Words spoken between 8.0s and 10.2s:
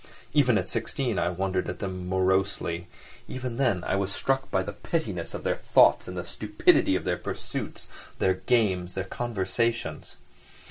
their games, their conversations.